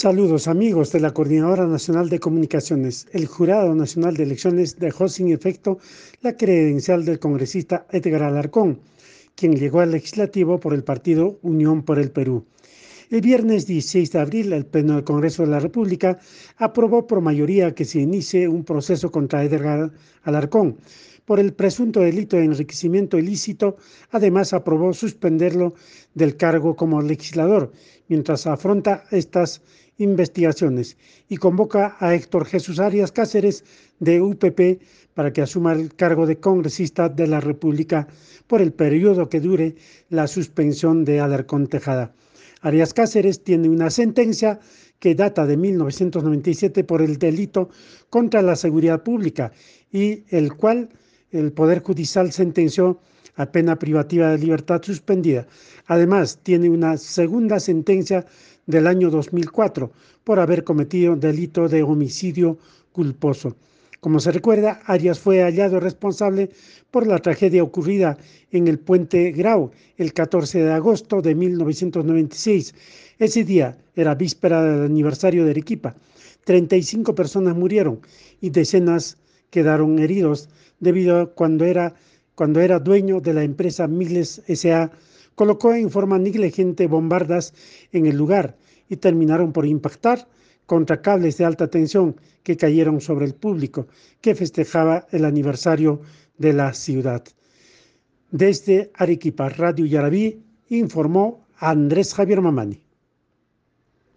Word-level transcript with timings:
Saludos 0.00 0.46
amigos 0.46 0.92
de 0.92 1.00
la 1.00 1.12
Coordinadora 1.12 1.66
Nacional 1.66 2.08
de 2.08 2.20
Comunicaciones. 2.20 3.08
El 3.10 3.26
Jurado 3.26 3.74
Nacional 3.74 4.16
de 4.16 4.22
Elecciones 4.22 4.78
dejó 4.78 5.08
sin 5.08 5.32
efecto 5.32 5.80
la 6.20 6.36
credencial 6.36 7.04
del 7.04 7.18
congresista 7.18 7.84
Edgar 7.90 8.22
Alarcón, 8.22 8.78
quien 9.34 9.56
llegó 9.56 9.80
al 9.80 9.90
legislativo 9.90 10.60
por 10.60 10.72
el 10.72 10.84
partido 10.84 11.40
Unión 11.42 11.82
por 11.82 11.98
el 11.98 12.12
Perú. 12.12 12.44
El 13.10 13.22
viernes 13.22 13.66
16 13.66 14.12
de 14.12 14.18
abril, 14.18 14.52
el 14.52 14.66
Pleno 14.66 14.96
del 14.96 15.04
Congreso 15.04 15.42
de 15.42 15.48
la 15.48 15.60
República 15.60 16.18
aprobó 16.58 17.06
por 17.06 17.22
mayoría 17.22 17.74
que 17.74 17.86
se 17.86 18.00
inicie 18.00 18.46
un 18.46 18.64
proceso 18.64 19.10
contra 19.10 19.42
Edgar 19.42 19.90
Alarcón 20.24 20.76
por 21.24 21.40
el 21.40 21.54
presunto 21.54 22.00
delito 22.00 22.36
de 22.36 22.44
enriquecimiento 22.44 23.16
ilícito. 23.16 23.78
Además, 24.10 24.52
aprobó 24.52 24.92
suspenderlo 24.92 25.72
del 26.12 26.36
cargo 26.36 26.76
como 26.76 27.00
legislador 27.00 27.72
mientras 28.08 28.46
afronta 28.46 29.04
estas 29.10 29.62
investigaciones 29.96 30.98
y 31.30 31.38
convoca 31.38 31.96
a 32.00 32.14
Héctor 32.14 32.44
Jesús 32.44 32.78
Arias 32.78 33.10
Cáceres 33.10 33.64
de 34.00 34.20
UPP 34.20 34.82
para 35.14 35.32
que 35.32 35.40
asuma 35.40 35.72
el 35.72 35.94
cargo 35.94 36.26
de 36.26 36.40
congresista 36.40 37.08
de 37.08 37.26
la 37.26 37.40
República 37.40 38.06
por 38.46 38.60
el 38.60 38.74
periodo 38.74 39.30
que 39.30 39.40
dure 39.40 39.76
la 40.10 40.26
suspensión 40.26 41.06
de 41.06 41.20
Alarcón 41.20 41.68
Tejada. 41.68 42.12
Arias 42.60 42.92
Cáceres 42.92 43.42
tiene 43.44 43.68
una 43.68 43.90
sentencia 43.90 44.58
que 44.98 45.14
data 45.14 45.46
de 45.46 45.56
1997 45.56 46.84
por 46.84 47.02
el 47.02 47.18
delito 47.18 47.70
contra 48.10 48.42
la 48.42 48.56
seguridad 48.56 49.02
pública 49.02 49.52
y 49.92 50.24
el 50.28 50.54
cual 50.54 50.88
el 51.30 51.52
Poder 51.52 51.82
Judicial 51.82 52.32
sentenció 52.32 53.00
a 53.36 53.46
pena 53.46 53.78
privativa 53.78 54.30
de 54.30 54.38
libertad 54.38 54.82
suspendida. 54.82 55.46
Además, 55.86 56.40
tiene 56.42 56.68
una 56.68 56.96
segunda 56.96 57.60
sentencia 57.60 58.26
del 58.66 58.86
año 58.86 59.10
2004 59.10 59.92
por 60.24 60.40
haber 60.40 60.64
cometido 60.64 61.14
delito 61.14 61.68
de 61.68 61.82
homicidio 61.82 62.58
culposo. 62.92 63.56
Como 64.00 64.20
se 64.20 64.30
recuerda, 64.30 64.80
Arias 64.84 65.18
fue 65.18 65.42
hallado 65.42 65.80
responsable 65.80 66.50
por 66.92 67.08
la 67.08 67.18
tragedia 67.18 67.64
ocurrida 67.64 68.16
en 68.52 68.68
el 68.68 68.78
puente 68.78 69.32
Grau 69.32 69.72
el 69.96 70.12
14 70.12 70.62
de 70.62 70.72
agosto 70.72 71.20
de 71.20 71.34
1996. 71.34 72.74
Ese 73.18 73.42
día 73.42 73.76
era 73.96 74.14
víspera 74.14 74.62
del 74.62 74.84
aniversario 74.84 75.44
de 75.44 75.50
Arequipa. 75.50 75.96
35 76.44 77.16
personas 77.16 77.56
murieron 77.56 78.00
y 78.40 78.50
decenas 78.50 79.18
quedaron 79.50 79.98
heridos 79.98 80.48
debido 80.78 81.20
a 81.20 81.26
cuando 81.26 81.64
era, 81.64 81.94
cuando 82.36 82.60
era 82.60 82.78
dueño 82.78 83.20
de 83.20 83.34
la 83.34 83.42
empresa 83.42 83.88
Miles 83.88 84.42
S.A. 84.46 84.92
colocó 85.34 85.74
en 85.74 85.90
forma 85.90 86.18
negligente 86.18 86.86
bombardas 86.86 87.52
en 87.90 88.06
el 88.06 88.16
lugar 88.16 88.56
y 88.88 88.96
terminaron 88.96 89.52
por 89.52 89.66
impactar 89.66 90.28
contra 90.68 91.00
cables 91.00 91.38
de 91.38 91.46
alta 91.46 91.66
tensión 91.68 92.14
que 92.42 92.58
cayeron 92.58 93.00
sobre 93.00 93.24
el 93.24 93.34
público 93.34 93.88
que 94.20 94.34
festejaba 94.34 95.06
el 95.10 95.24
aniversario 95.24 96.02
de 96.36 96.52
la 96.52 96.74
ciudad. 96.74 97.24
Desde 98.30 98.90
Arequipa, 98.94 99.48
Radio 99.48 99.86
Yarabí, 99.86 100.44
informó 100.68 101.46
Andrés 101.56 102.12
Javier 102.12 102.42
Mamani. 102.42 102.82